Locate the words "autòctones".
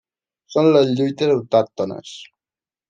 1.37-2.19